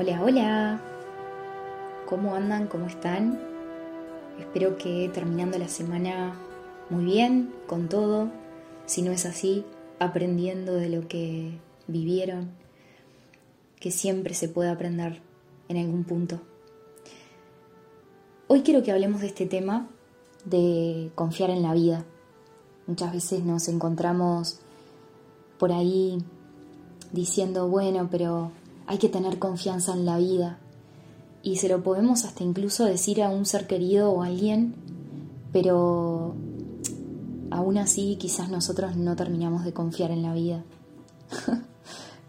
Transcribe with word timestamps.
Hola, 0.00 0.22
hola. 0.22 0.80
¿Cómo 2.06 2.36
andan? 2.36 2.68
¿Cómo 2.68 2.86
están? 2.86 3.36
Espero 4.38 4.78
que 4.78 5.10
terminando 5.12 5.58
la 5.58 5.66
semana 5.66 6.36
muy 6.88 7.04
bien, 7.04 7.52
con 7.66 7.88
todo. 7.88 8.30
Si 8.86 9.02
no 9.02 9.10
es 9.10 9.26
así, 9.26 9.64
aprendiendo 9.98 10.74
de 10.74 10.88
lo 10.88 11.08
que 11.08 11.58
vivieron, 11.88 12.52
que 13.80 13.90
siempre 13.90 14.34
se 14.34 14.48
puede 14.48 14.70
aprender 14.70 15.20
en 15.68 15.78
algún 15.78 16.04
punto. 16.04 16.38
Hoy 18.46 18.62
quiero 18.62 18.84
que 18.84 18.92
hablemos 18.92 19.20
de 19.20 19.26
este 19.26 19.46
tema 19.46 19.88
de 20.44 21.10
confiar 21.16 21.50
en 21.50 21.64
la 21.64 21.74
vida. 21.74 22.04
Muchas 22.86 23.12
veces 23.12 23.42
nos 23.42 23.66
encontramos 23.66 24.60
por 25.58 25.72
ahí 25.72 26.22
diciendo, 27.10 27.66
bueno, 27.66 28.06
pero 28.08 28.52
hay 28.88 28.96
que 28.96 29.10
tener 29.10 29.38
confianza 29.38 29.92
en 29.92 30.06
la 30.06 30.16
vida. 30.16 30.58
Y 31.42 31.56
se 31.56 31.68
lo 31.68 31.82
podemos 31.82 32.24
hasta 32.24 32.42
incluso 32.42 32.86
decir 32.86 33.22
a 33.22 33.28
un 33.28 33.44
ser 33.44 33.66
querido 33.66 34.10
o 34.10 34.22
a 34.22 34.26
alguien, 34.26 34.74
pero 35.52 36.34
aún 37.50 37.76
así 37.76 38.16
quizás 38.16 38.48
nosotros 38.48 38.96
no 38.96 39.14
terminamos 39.14 39.64
de 39.64 39.74
confiar 39.74 40.10
en 40.10 40.22
la 40.22 40.32
vida, 40.32 40.64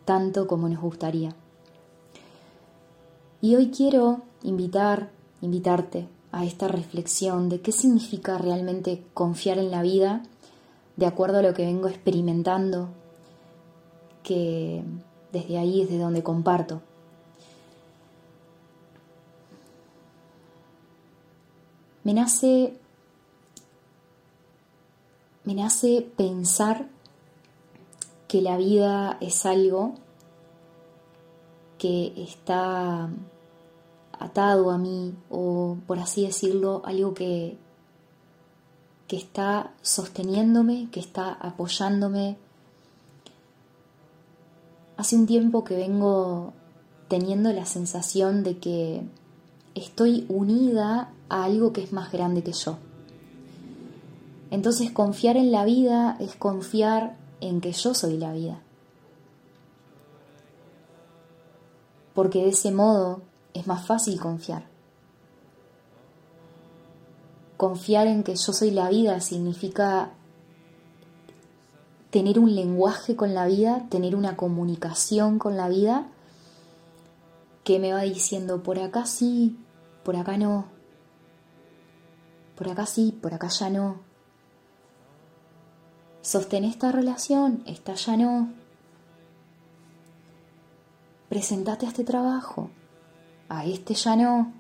tanto 0.05 0.48
como 0.48 0.67
nos 0.67 0.81
gustaría. 0.81 1.34
Y 3.41 3.55
hoy 3.55 3.72
quiero 3.72 4.23
invitar, 4.44 5.11
invitarte 5.42 6.09
a 6.33 6.44
esta 6.44 6.67
reflexión 6.67 7.48
de 7.48 7.61
qué 7.61 7.72
significa 7.72 8.38
realmente 8.38 9.05
confiar 9.14 9.59
en 9.59 9.72
la 9.72 9.81
vida 9.81 10.23
de 10.98 11.05
acuerdo 11.05 11.39
a 11.39 11.42
lo 11.42 11.53
que 11.53 11.64
vengo 11.64 11.88
experimentando, 11.88 12.89
que 14.23 14.83
desde 15.31 15.58
ahí 15.58 15.81
es 15.81 15.89
de 15.89 15.97
donde 15.97 16.23
comparto. 16.23 16.81
Me 22.03 22.13
nace, 22.13 22.73
me 25.44 25.53
nace 25.53 26.09
pensar 26.16 26.88
que 28.27 28.41
la 28.41 28.58
vida 28.58 29.17
es 29.21 29.45
algo 29.45 29.95
que 31.77 32.14
está 32.17 33.09
atado 34.19 34.71
a 34.71 34.77
mí 34.77 35.16
o 35.30 35.77
por 35.88 35.99
así 35.99 36.25
decirlo, 36.25 36.81
algo 36.86 37.14
que, 37.14 37.58
que 39.08 39.17
está 39.17 39.73
sosteniéndome, 39.81 40.89
que 40.91 40.99
está 40.99 41.33
apoyándome, 41.33 42.38
Hace 45.00 45.16
un 45.16 45.28
tiempo 45.28 45.64
que 45.64 45.78
vengo 45.78 46.52
teniendo 47.08 47.53
la 47.53 47.66
sensación 47.66 48.44
de 48.44 48.58
que 48.58 49.02
estoy 49.73 50.25
unida 50.28 51.14
a 51.30 51.45
algo 51.45 51.72
que 51.72 51.81
es 51.81 51.94
más 51.94 52.11
grande 52.11 52.44
que 52.44 52.52
yo. 52.52 52.78
Entonces 54.52 54.92
confiar 54.92 55.38
en 55.38 55.53
la 55.53 55.64
vida 55.64 56.17
es 56.20 56.36
confiar 56.36 57.16
en 57.39 57.61
que 57.61 57.72
yo 57.72 57.94
soy 57.94 58.17
la 58.17 58.33
vida. 58.33 58.59
Porque 62.14 62.44
de 62.44 62.50
ese 62.50 62.73
modo 62.73 63.22
es 63.53 63.67
más 63.67 63.88
fácil 63.88 64.20
confiar. 64.20 64.66
Confiar 67.55 68.08
en 68.08 68.23
que 68.23 68.36
yo 68.36 68.52
soy 68.52 68.71
la 68.71 68.89
vida 68.89 69.21
significa 69.21 70.11
tener 72.09 72.39
un 72.39 72.55
lenguaje 72.55 73.15
con 73.15 73.33
la 73.33 73.45
vida, 73.45 73.86
tener 73.89 74.15
una 74.15 74.36
comunicación 74.36 75.39
con 75.39 75.58
la 75.58 75.70
vida 75.70 76.08
que 77.64 77.80
me 77.80 77.93
va 77.93 78.02
diciendo 78.02 78.64
por 78.64 78.80
acá 78.80 79.05
sí, 79.05 79.58
por 80.03 80.15
acá 80.15 80.37
no, 80.37 80.65
por 82.55 82.69
acá 82.69 82.86
sí, 82.86 83.17
por 83.21 83.33
acá 83.33 83.48
ya 83.48 83.69
no. 83.69 84.02
Sostén 86.21 86.65
esta 86.65 86.92
relación, 86.92 87.64
esta 87.65 87.93
ya 87.93 88.17
no. 88.17 88.49
Presentate 91.30 91.86
a 91.86 91.89
este 91.89 92.03
trabajo, 92.03 92.69
a 93.48 93.65
este 93.65 93.93
ya 93.93 94.15
no. 94.15 94.52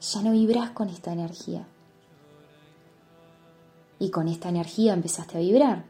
Ya 0.00 0.22
no 0.22 0.30
vibras 0.32 0.70
con 0.70 0.88
esta 0.88 1.12
energía 1.12 1.66
y 3.98 4.10
con 4.10 4.28
esta 4.28 4.48
energía 4.48 4.92
empezaste 4.92 5.38
a 5.38 5.40
vibrar. 5.40 5.84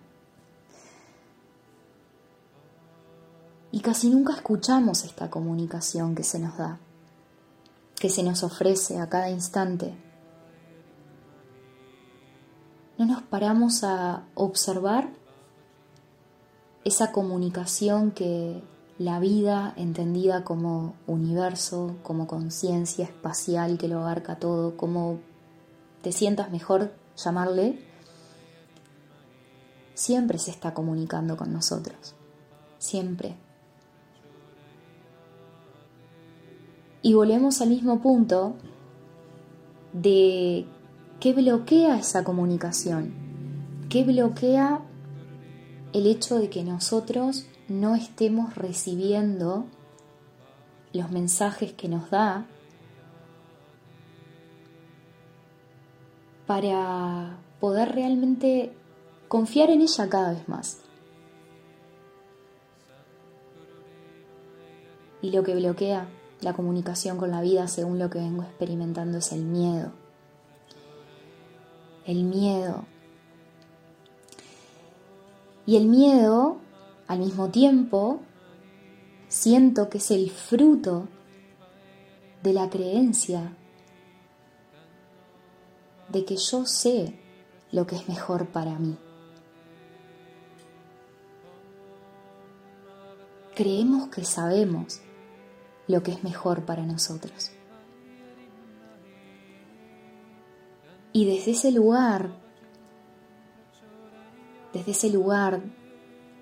Y 3.73 3.81
casi 3.81 4.09
nunca 4.09 4.35
escuchamos 4.35 5.05
esta 5.05 5.29
comunicación 5.29 6.15
que 6.15 6.23
se 6.23 6.39
nos 6.39 6.57
da, 6.57 6.79
que 7.97 8.09
se 8.09 8.23
nos 8.23 8.43
ofrece 8.43 8.99
a 8.99 9.09
cada 9.09 9.29
instante. 9.31 9.95
No 12.97 13.05
nos 13.05 13.23
paramos 13.23 13.85
a 13.85 14.25
observar 14.35 15.11
esa 16.85 17.13
comunicación 17.13 18.13
que 18.13 18.63
la 18.99 19.21
vida 19.21 19.75
entendida 19.77 20.45
como 20.45 20.95
universo, 21.07 21.97
como 22.03 22.27
conciencia 22.27 23.05
espacial 23.05 23.77
que 23.77 23.89
lo 23.89 23.99
abarca 23.99 24.37
todo, 24.37 24.77
como 24.77 25.19
te 26.01 26.13
sientas 26.13 26.51
mejor 26.51 26.93
llamarle, 27.17 27.86
siempre 29.97 30.39
se 30.39 30.51
está 30.51 30.75
comunicando 30.75 31.39
con 31.39 31.53
nosotros, 31.53 32.15
siempre. 32.79 33.35
Y 37.01 37.15
volvemos 37.15 37.63
al 37.63 37.71
mismo 37.71 38.03
punto 38.03 38.57
de 39.95 40.67
qué 41.19 41.33
bloquea 41.33 41.99
esa 41.99 42.25
comunicación, 42.25 43.15
qué 43.89 44.05
bloquea 44.05 44.83
el 45.95 46.07
hecho 46.07 46.39
de 46.39 46.51
que 46.51 46.63
nosotros 46.63 47.47
no 47.69 47.95
estemos 47.95 48.55
recibiendo 48.55 49.65
los 50.93 51.11
mensajes 51.11 51.73
que 51.73 51.89
nos 51.89 52.11
da 52.11 52.47
para 56.47 57.39
poder 57.61 57.93
realmente 57.93 58.75
confiar 59.29 59.71
en 59.71 59.81
ella 59.81 60.09
cada 60.09 60.33
vez 60.33 60.49
más. 60.49 60.81
Y 65.23 65.31
lo 65.31 65.43
que 65.43 65.55
bloquea 65.55 66.09
la 66.41 66.53
comunicación 66.53 67.17
con 67.17 67.31
la 67.31 67.41
vida, 67.41 67.67
según 67.69 67.99
lo 67.99 68.11
que 68.11 68.19
vengo 68.19 68.43
experimentando, 68.43 69.19
es 69.19 69.33
el 69.33 69.45
miedo. 69.45 69.93
El 72.05 72.25
miedo. 72.25 72.85
Y 75.65 75.77
el 75.77 75.87
miedo, 75.87 76.59
al 77.09 77.19
mismo 77.19 77.49
tiempo, 77.49 78.21
siento 79.29 79.89
que 79.89 79.99
es 79.99 80.11
el 80.11 80.31
fruto 80.31 81.09
de 82.43 82.53
la 82.53 82.71
creencia 82.71 83.57
de 86.09 86.25
que 86.25 86.37
yo 86.37 86.65
sé 86.65 87.19
lo 87.73 87.87
que 87.87 87.97
es 87.97 88.09
mejor 88.09 88.47
para 88.47 88.79
mí. 88.79 88.97
Creemos 93.57 94.09
que 94.09 94.25
sabemos 94.25 95.01
lo 95.89 96.03
que 96.03 96.13
es 96.13 96.23
mejor 96.23 96.65
para 96.65 96.85
nosotros. 96.85 97.51
Y 101.13 101.25
desde 101.25 101.53
ese 101.53 101.73
lugar, 101.73 102.29
desde 104.75 104.91
ese 104.93 105.09
lugar 105.09 105.63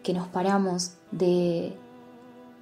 que 0.02 0.12
nos 0.12 0.26
paramos 0.26 0.94
de 1.12 1.78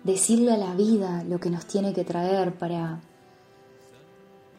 decirle 0.05 0.53
a 0.53 0.59
la 0.59 0.75
vida 0.75 1.25
lo 1.25 1.41
que 1.41 1.49
nos 1.49 1.65
tiene 1.65 1.95
que 1.95 2.05
traer 2.05 2.55
para 2.59 3.01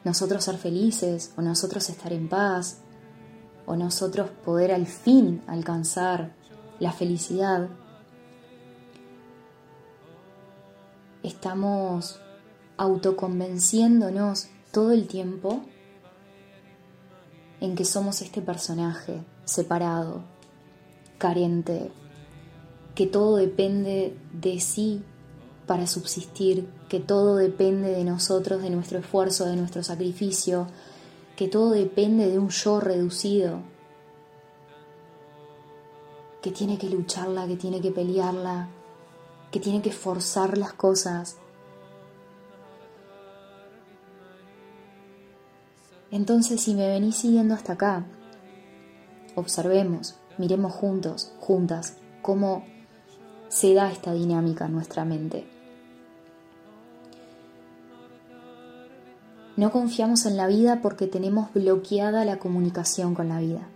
nosotros 0.03 0.43
ser 0.43 0.57
felices 0.57 1.31
o 1.37 1.43
nosotros 1.43 1.87
estar 1.89 2.11
en 2.11 2.27
paz 2.27 2.79
o 3.67 3.75
nosotros 3.75 4.31
poder 4.43 4.71
al 4.71 4.87
fin 4.87 5.43
alcanzar 5.45 6.33
la 6.79 6.91
felicidad, 6.91 7.69
estamos 11.23 12.19
autoconvenciéndonos 12.77 14.47
todo 14.71 14.91
el 14.91 15.07
tiempo 15.07 15.61
en 17.61 17.75
que 17.75 17.85
somos 17.85 18.21
este 18.21 18.41
personaje 18.41 19.23
separado, 19.45 20.21
carente, 21.17 21.91
que 22.93 23.07
todo 23.07 23.37
depende 23.37 24.17
de 24.33 24.59
sí 24.59 25.01
para 25.65 25.87
subsistir, 25.87 26.67
que 26.89 26.99
todo 26.99 27.37
depende 27.37 27.89
de 27.89 28.03
nosotros, 28.03 28.61
de 28.61 28.69
nuestro 28.69 28.99
esfuerzo, 28.99 29.45
de 29.45 29.55
nuestro 29.55 29.81
sacrificio, 29.81 30.67
que 31.37 31.47
todo 31.47 31.71
depende 31.71 32.29
de 32.29 32.37
un 32.37 32.49
yo 32.49 32.79
reducido, 32.79 33.61
que 36.41 36.51
tiene 36.51 36.77
que 36.77 36.89
lucharla, 36.89 37.47
que 37.47 37.55
tiene 37.55 37.79
que 37.79 37.91
pelearla, 37.91 38.67
que 39.53 39.59
tiene 39.59 39.83
que 39.83 39.91
forzar 39.91 40.57
las 40.57 40.73
cosas. 40.73 41.37
Entonces, 46.09 46.59
si 46.59 46.73
me 46.73 46.87
venís 46.87 47.17
siguiendo 47.17 47.53
hasta 47.53 47.73
acá, 47.73 48.03
observemos, 49.35 50.15
miremos 50.39 50.73
juntos, 50.73 51.33
juntas, 51.37 51.97
cómo 52.23 52.65
se 53.47 53.75
da 53.75 53.91
esta 53.91 54.11
dinámica 54.11 54.65
en 54.65 54.73
nuestra 54.73 55.05
mente. 55.05 55.47
No 59.55 59.71
confiamos 59.71 60.25
en 60.25 60.35
la 60.35 60.47
vida 60.47 60.81
porque 60.81 61.05
tenemos 61.05 61.53
bloqueada 61.53 62.25
la 62.25 62.39
comunicación 62.39 63.13
con 63.13 63.29
la 63.29 63.39
vida. 63.39 63.69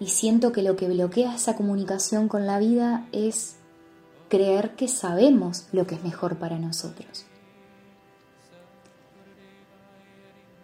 Y 0.00 0.06
siento 0.08 0.52
que 0.52 0.62
lo 0.62 0.76
que 0.76 0.88
bloquea 0.88 1.34
esa 1.34 1.56
comunicación 1.56 2.28
con 2.28 2.46
la 2.46 2.58
vida 2.58 3.06
es 3.12 3.56
creer 4.28 4.76
que 4.76 4.88
sabemos 4.88 5.66
lo 5.72 5.86
que 5.86 5.96
es 5.96 6.04
mejor 6.04 6.36
para 6.36 6.58
nosotros. 6.58 7.26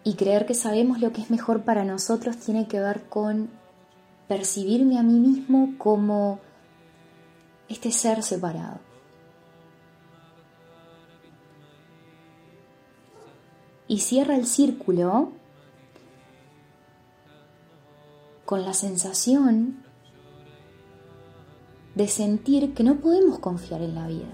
Y 0.03 0.13
creer 0.15 0.45
que 0.45 0.53
sabemos 0.53 1.01
lo 1.01 1.11
que 1.11 1.21
es 1.21 1.31
mejor 1.31 1.63
para 1.63 1.83
nosotros 1.83 2.37
tiene 2.37 2.67
que 2.67 2.79
ver 2.79 3.09
con 3.09 3.49
percibirme 4.27 4.97
a 4.97 5.03
mí 5.03 5.19
mismo 5.19 5.73
como 5.77 6.39
este 7.67 7.91
ser 7.91 8.23
separado. 8.23 8.79
Y 13.87 13.99
cierra 13.99 14.35
el 14.35 14.45
círculo 14.45 15.33
con 18.45 18.63
la 18.63 18.73
sensación 18.73 19.83
de 21.95 22.07
sentir 22.07 22.73
que 22.73 22.83
no 22.83 22.97
podemos 22.97 23.39
confiar 23.39 23.81
en 23.81 23.95
la 23.95 24.07
vida. 24.07 24.27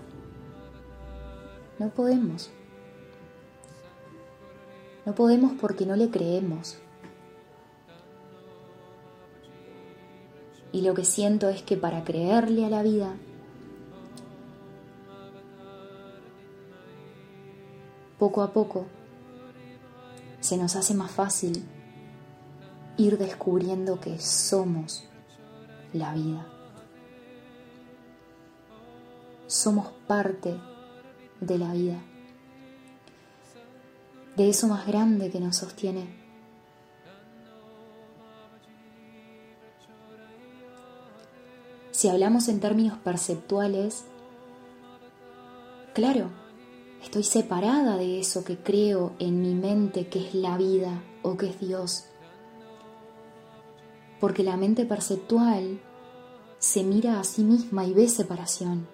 No 1.79 1.89
podemos. 1.89 2.51
No 5.05 5.15
podemos 5.15 5.53
porque 5.59 5.85
no 5.85 5.95
le 5.95 6.09
creemos. 6.09 6.77
Y 10.73 10.81
lo 10.81 10.93
que 10.93 11.05
siento 11.05 11.49
es 11.49 11.61
que 11.63 11.77
para 11.77 12.03
creerle 12.03 12.65
a 12.65 12.69
la 12.69 12.81
vida, 12.81 13.15
poco 18.17 18.41
a 18.41 18.53
poco, 18.53 18.85
se 20.39 20.57
nos 20.57 20.75
hace 20.75 20.93
más 20.93 21.11
fácil 21.11 21.65
ir 23.01 23.17
descubriendo 23.17 23.99
que 23.99 24.19
somos 24.19 25.03
la 25.91 26.13
vida. 26.13 26.47
Somos 29.47 29.91
parte 30.07 30.55
de 31.39 31.57
la 31.57 31.73
vida, 31.73 31.99
de 34.37 34.49
eso 34.49 34.67
más 34.67 34.85
grande 34.85 35.31
que 35.31 35.39
nos 35.39 35.57
sostiene. 35.57 36.21
Si 41.89 42.07
hablamos 42.07 42.47
en 42.47 42.59
términos 42.59 42.97
perceptuales, 42.99 44.05
claro, 45.93 46.29
estoy 47.03 47.23
separada 47.23 47.97
de 47.97 48.19
eso 48.19 48.43
que 48.43 48.57
creo 48.57 49.13
en 49.19 49.41
mi 49.41 49.55
mente 49.55 50.07
que 50.07 50.27
es 50.27 50.35
la 50.35 50.57
vida 50.57 51.03
o 51.23 51.35
que 51.35 51.47
es 51.47 51.59
Dios 51.59 52.05
porque 54.21 54.43
la 54.43 54.55
mente 54.55 54.85
perceptual 54.85 55.81
se 56.59 56.83
mira 56.83 57.19
a 57.19 57.23
sí 57.23 57.43
misma 57.43 57.85
y 57.85 57.93
ve 57.93 58.07
separación. 58.07 58.87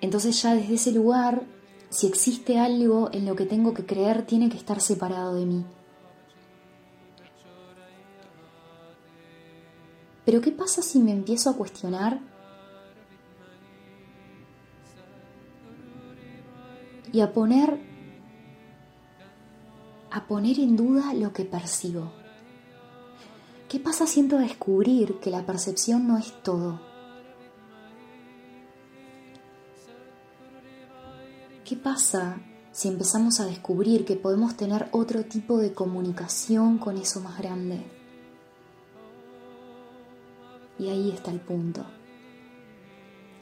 Entonces 0.00 0.42
ya 0.42 0.54
desde 0.54 0.74
ese 0.74 0.90
lugar, 0.90 1.42
si 1.90 2.06
existe 2.06 2.58
algo 2.58 3.10
en 3.12 3.26
lo 3.26 3.36
que 3.36 3.44
tengo 3.44 3.74
que 3.74 3.84
creer, 3.84 4.24
tiene 4.24 4.48
que 4.48 4.56
estar 4.56 4.80
separado 4.80 5.34
de 5.34 5.44
mí. 5.44 5.66
Pero 10.24 10.40
¿qué 10.40 10.50
pasa 10.50 10.80
si 10.80 10.98
me 10.98 11.12
empiezo 11.12 11.50
a 11.50 11.56
cuestionar 11.56 12.20
y 17.12 17.20
a 17.20 17.32
poner 17.32 17.91
a 20.12 20.26
poner 20.26 20.58
en 20.58 20.76
duda 20.76 21.14
lo 21.14 21.32
que 21.32 21.46
percibo. 21.46 22.12
¿Qué 23.68 23.80
pasa 23.80 24.06
siento 24.06 24.36
descubrir 24.36 25.18
que 25.20 25.30
la 25.30 25.46
percepción 25.46 26.06
no 26.06 26.18
es 26.18 26.42
todo? 26.42 26.82
¿Qué 31.64 31.76
pasa 31.76 32.42
si 32.72 32.88
empezamos 32.88 33.40
a 33.40 33.46
descubrir 33.46 34.04
que 34.04 34.16
podemos 34.16 34.54
tener 34.54 34.90
otro 34.92 35.24
tipo 35.24 35.56
de 35.56 35.72
comunicación 35.72 36.76
con 36.76 36.98
eso 36.98 37.20
más 37.20 37.38
grande? 37.38 37.82
Y 40.78 40.90
ahí 40.90 41.10
está 41.10 41.30
el 41.30 41.40
punto. 41.40 41.86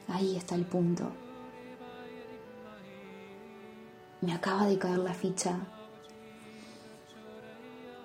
Ahí 0.06 0.36
está 0.36 0.54
el 0.54 0.66
punto. 0.66 1.10
Me 4.20 4.32
acaba 4.32 4.66
de 4.66 4.78
caer 4.78 4.98
la 4.98 5.14
ficha 5.14 5.66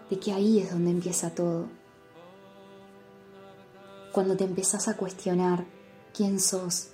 de 0.10 0.20
que 0.20 0.32
ahí 0.32 0.60
es 0.60 0.72
donde 0.72 0.92
empieza 0.92 1.34
todo. 1.34 1.68
Cuando 4.12 4.38
te 4.38 4.44
empezás 4.44 4.88
a 4.88 4.96
cuestionar 4.96 5.66
quién 6.14 6.40
sos. 6.40 6.90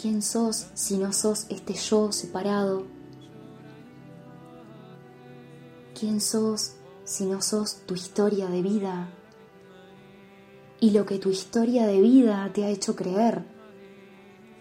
¿Quién 0.00 0.22
sos 0.22 0.68
si 0.74 0.96
no 0.96 1.12
sos 1.12 1.46
este 1.50 1.74
yo 1.74 2.12
separado? 2.12 2.86
¿Quién 5.98 6.20
sos 6.20 6.74
si 7.04 7.26
no 7.26 7.42
sos 7.42 7.84
tu 7.84 7.94
historia 7.94 8.46
de 8.46 8.62
vida? 8.62 9.08
Y 10.80 10.92
lo 10.92 11.04
que 11.04 11.18
tu 11.18 11.30
historia 11.30 11.86
de 11.86 12.00
vida 12.00 12.48
te 12.54 12.64
ha 12.64 12.68
hecho 12.68 12.94
creer. 12.94 13.44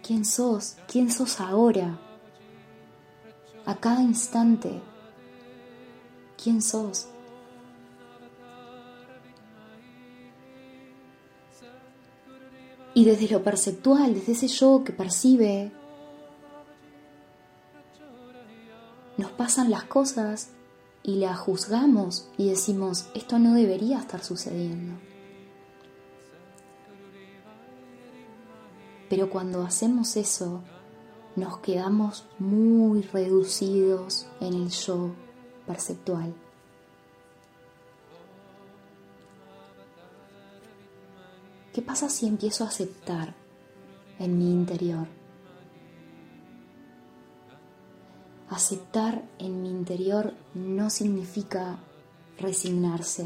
¿Quién 0.02 0.26
sos? 0.26 0.78
¿Quién 0.88 1.12
sos 1.12 1.40
ahora? 1.40 2.02
A 3.66 3.76
cada 3.76 4.02
instante 4.02 4.82
quién 6.41 6.62
sos. 6.62 7.08
Y 12.94 13.06
desde 13.06 13.29
lo 13.29 13.44
perceptual, 13.44 14.13
desde 14.15 14.32
ese 14.32 14.48
yo 14.48 14.84
que 14.84 14.91
percibe, 14.91 15.72
nos 19.17 19.32
pasan 19.32 19.70
las 19.70 19.84
cosas 19.84 20.50
y 21.03 21.15
las 21.15 21.38
juzgamos 21.38 22.29
y 22.38 22.50
decimos, 22.50 23.10
esto 23.13 23.38
no 23.38 23.53
debería 23.53 24.00
estar 24.00 24.24
sucediendo. 24.24 24.96
Pero 29.10 29.29
cuando 29.29 29.62
hacemos 29.63 30.17
eso, 30.17 30.63
nos 31.36 31.60
quedamos 31.60 32.25
muy 32.39 33.03
reducidos 33.03 34.25
en 34.41 34.53
el 34.53 34.70
yo 34.70 35.12
perceptual. 35.68 36.34
¿Qué 41.74 41.84
pasa 41.84 42.10
si 42.10 42.26
empiezo 42.26 42.64
a 42.64 42.70
aceptar 42.70 43.36
en 44.18 44.40
mi 44.40 44.52
interior? 44.52 45.06
Aceptar 48.50 49.24
en 49.38 49.62
mi 49.62 49.70
interior 49.70 50.34
no 50.56 50.90
significa 50.90 51.78
resignarse, 52.40 53.26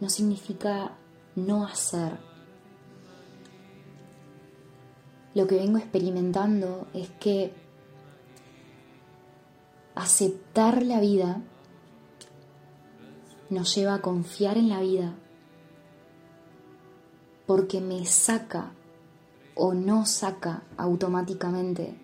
no 0.00 0.08
significa 0.08 0.96
no 1.34 1.66
hacer. 1.66 2.18
Lo 5.34 5.46
que 5.46 5.56
vengo 5.56 5.76
experimentando 5.78 6.88
es 6.94 7.10
que 7.20 7.52
aceptar 9.98 10.84
la 10.84 11.00
vida 11.00 11.42
nos 13.50 13.74
lleva 13.74 13.94
a 13.94 14.00
confiar 14.00 14.56
en 14.56 14.68
la 14.68 14.80
vida 14.80 15.16
porque 17.46 17.80
me 17.80 18.04
saca 18.06 18.70
o 19.56 19.74
no 19.74 20.06
saca 20.06 20.62
automáticamente 20.76 21.98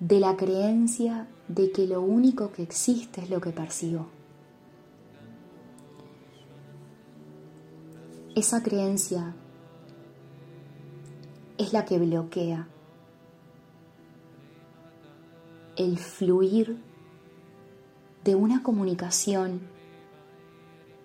de 0.00 0.20
la 0.20 0.38
creencia 0.38 1.28
de 1.48 1.70
que 1.70 1.86
lo 1.86 2.00
único 2.00 2.50
que 2.50 2.62
existe 2.62 3.20
es 3.20 3.28
lo 3.28 3.42
que 3.42 3.50
percibo. 3.50 4.06
Esa 8.34 8.62
creencia 8.62 9.34
es 11.58 11.74
la 11.74 11.84
que 11.84 11.98
bloquea 11.98 12.68
el 15.76 15.98
fluir 15.98 16.78
de 18.24 18.34
una 18.34 18.62
comunicación 18.62 19.60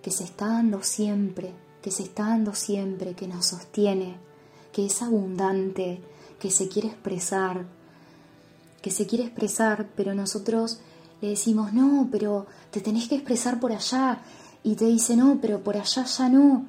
que 0.01 0.11
se 0.11 0.23
está 0.23 0.47
dando 0.47 0.83
siempre, 0.83 1.53
que 1.81 1.91
se 1.91 2.03
está 2.03 2.27
dando 2.27 2.53
siempre, 2.53 3.13
que 3.13 3.27
nos 3.27 3.47
sostiene, 3.47 4.17
que 4.71 4.85
es 4.85 5.01
abundante, 5.01 6.01
que 6.39 6.51
se 6.51 6.69
quiere 6.69 6.87
expresar, 6.87 7.65
que 8.81 8.91
se 8.91 9.05
quiere 9.05 9.25
expresar, 9.25 9.89
pero 9.95 10.13
nosotros 10.13 10.79
le 11.21 11.29
decimos, 11.29 11.73
no, 11.73 12.07
pero 12.11 12.47
te 12.71 12.79
tenés 12.79 13.09
que 13.09 13.15
expresar 13.15 13.59
por 13.59 13.73
allá, 13.73 14.21
y 14.63 14.75
te 14.75 14.85
dice, 14.85 15.15
no, 15.15 15.39
pero 15.41 15.63
por 15.63 15.77
allá 15.77 16.05
ya 16.05 16.29
no, 16.29 16.65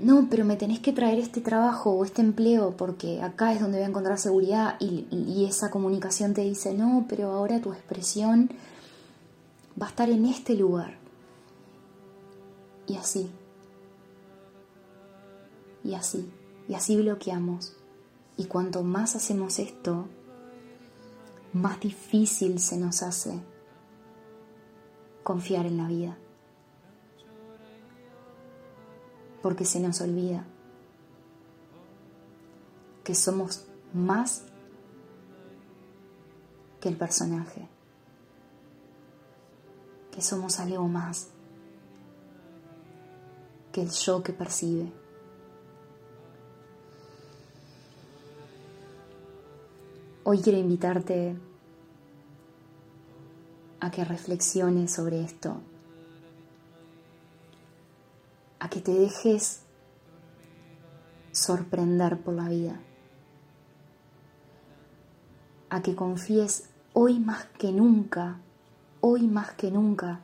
no, 0.00 0.28
pero 0.30 0.46
me 0.46 0.56
tenés 0.56 0.80
que 0.80 0.92
traer 0.92 1.18
este 1.18 1.42
trabajo 1.42 1.90
o 1.90 2.04
este 2.06 2.22
empleo 2.22 2.74
porque 2.76 3.20
acá 3.20 3.52
es 3.52 3.60
donde 3.60 3.76
voy 3.78 3.84
a 3.84 3.88
encontrar 3.88 4.18
seguridad 4.18 4.76
y, 4.80 5.44
esa 5.46 5.70
comunicación 5.70 6.32
te 6.32 6.42
dice, 6.42 6.72
no, 6.74 7.06
pero 7.08 7.32
ahora 7.32 7.60
tu 7.60 7.72
expresión 7.72 8.50
va 9.80 9.86
a 9.86 9.90
estar 9.90 10.08
en 10.08 10.24
este 10.24 10.54
lugar. 10.54 10.98
Y 12.86 12.96
así. 12.96 13.30
Y 15.84 15.94
así. 15.94 16.30
Y 16.68 16.74
así 16.74 16.96
bloqueamos. 16.96 17.74
Y 18.36 18.44
cuanto 18.44 18.82
más 18.82 19.16
hacemos 19.16 19.58
esto, 19.58 20.06
más 21.52 21.78
difícil 21.80 22.58
se 22.58 22.78
nos 22.78 23.02
hace 23.02 23.40
confiar 25.22 25.66
en 25.66 25.76
la 25.76 25.88
vida. 25.88 26.16
Porque 29.42 29.64
se 29.64 29.80
nos 29.80 30.00
olvida 30.00 30.44
que 33.04 33.14
somos 33.14 33.66
más 33.92 34.42
que 36.80 36.88
el 36.88 36.96
personaje, 36.96 37.68
que 40.12 40.22
somos 40.22 40.60
algo 40.60 40.88
más 40.88 41.28
que 43.72 43.82
el 43.82 43.90
yo 43.90 44.22
que 44.22 44.32
percibe. 44.32 44.92
Hoy 50.24 50.40
quiero 50.40 50.58
invitarte 50.58 51.36
a 53.80 53.90
que 53.90 54.04
reflexiones 54.04 54.92
sobre 54.92 55.22
esto, 55.22 55.60
a 58.60 58.68
que 58.68 58.80
te 58.80 58.92
dejes 58.92 59.62
sorprender 61.32 62.20
por 62.20 62.34
la 62.34 62.48
vida, 62.48 62.80
a 65.70 65.82
que 65.82 65.94
confíes 65.94 66.68
hoy 66.92 67.18
más 67.18 67.46
que 67.58 67.72
nunca, 67.72 68.40
hoy 69.00 69.26
más 69.26 69.52
que 69.52 69.70
nunca, 69.70 70.20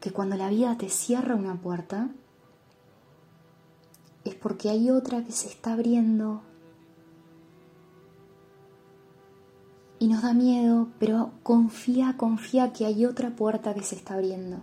que 0.00 0.12
cuando 0.12 0.36
la 0.36 0.50
vida 0.50 0.76
te 0.76 0.88
cierra 0.88 1.34
una 1.34 1.60
puerta, 1.60 2.10
es 4.24 4.34
porque 4.34 4.68
hay 4.68 4.90
otra 4.90 5.24
que 5.24 5.32
se 5.32 5.48
está 5.48 5.74
abriendo 5.74 6.42
y 9.98 10.08
nos 10.08 10.22
da 10.22 10.34
miedo, 10.34 10.88
pero 10.98 11.30
confía, 11.42 12.16
confía 12.16 12.72
que 12.72 12.86
hay 12.86 13.04
otra 13.06 13.30
puerta 13.30 13.74
que 13.74 13.82
se 13.82 13.94
está 13.94 14.14
abriendo. 14.14 14.58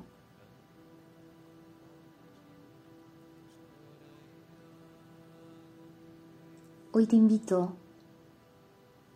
Hoy 6.96 7.08
te 7.08 7.16
invito 7.16 7.74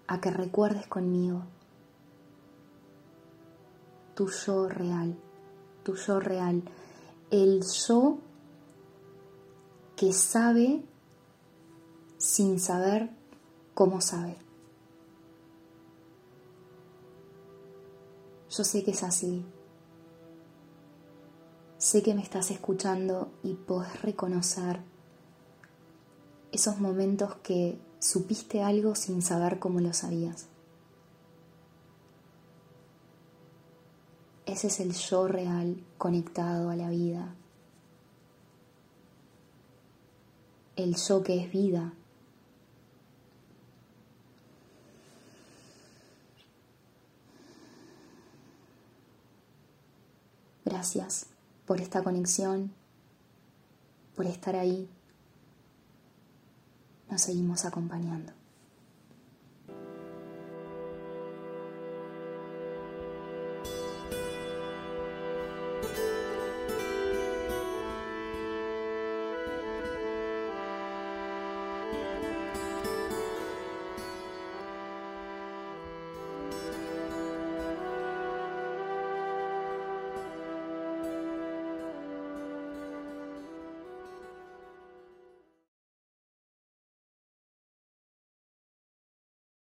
a 0.07 0.19
que 0.19 0.31
recuerdes 0.31 0.87
conmigo 0.87 1.43
tu 4.15 4.29
yo 4.29 4.67
real, 4.67 5.15
tu 5.83 5.93
yo 5.93 6.19
real, 6.19 6.63
el 7.29 7.61
yo 7.63 8.17
que 9.95 10.11
sabe 10.11 10.83
sin 12.17 12.59
saber 12.59 13.11
cómo 13.75 14.01
sabe. 14.01 14.37
Yo 18.49 18.63
sé 18.63 18.83
que 18.83 18.89
es 18.89 19.03
así. 19.03 19.45
Sé 21.77 22.01
que 22.01 22.15
me 22.15 22.23
estás 22.23 22.49
escuchando 22.49 23.29
y 23.43 23.53
podés 23.53 24.01
reconocer 24.01 24.96
esos 26.51 26.79
momentos 26.79 27.35
que 27.37 27.79
supiste 27.99 28.63
algo 28.63 28.95
sin 28.95 29.21
saber 29.21 29.59
cómo 29.59 29.79
lo 29.79 29.93
sabías. 29.93 30.47
Ese 34.45 34.67
es 34.67 34.79
el 34.79 34.93
yo 34.93 35.27
real 35.27 35.83
conectado 35.97 36.69
a 36.69 36.75
la 36.75 36.89
vida. 36.89 37.35
El 40.77 40.95
yo 40.95 41.21
que 41.21 41.43
es 41.43 41.51
vida. 41.51 41.93
Gracias 50.63 51.25
por 51.65 51.81
esta 51.81 52.03
conexión, 52.03 52.71
por 54.15 54.25
estar 54.25 54.55
ahí. 54.55 54.89
Nos 57.09 57.21
seguimos 57.21 57.65
acompañando. 57.65 58.36